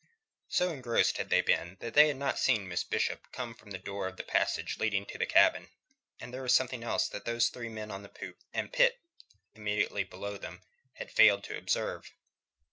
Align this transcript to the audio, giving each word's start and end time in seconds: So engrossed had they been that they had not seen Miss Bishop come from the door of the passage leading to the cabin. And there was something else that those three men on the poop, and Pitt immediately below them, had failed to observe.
So 0.49 0.71
engrossed 0.71 1.17
had 1.17 1.29
they 1.29 1.41
been 1.41 1.77
that 1.79 1.93
they 1.93 2.07
had 2.07 2.17
not 2.17 2.39
seen 2.39 2.67
Miss 2.67 2.83
Bishop 2.83 3.31
come 3.31 3.53
from 3.53 3.69
the 3.69 3.77
door 3.77 4.07
of 4.07 4.17
the 4.17 4.23
passage 4.23 4.79
leading 4.79 5.05
to 5.05 5.19
the 5.19 5.27
cabin. 5.27 5.69
And 6.19 6.33
there 6.33 6.41
was 6.41 6.55
something 6.55 6.83
else 6.83 7.07
that 7.09 7.25
those 7.25 7.49
three 7.49 7.69
men 7.69 7.91
on 7.91 8.01
the 8.01 8.09
poop, 8.09 8.39
and 8.51 8.73
Pitt 8.73 8.99
immediately 9.53 10.03
below 10.03 10.37
them, 10.39 10.63
had 10.93 11.11
failed 11.11 11.43
to 11.43 11.55
observe. 11.55 12.11